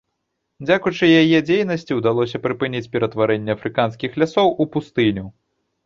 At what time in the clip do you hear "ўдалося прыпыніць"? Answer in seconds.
1.99-2.83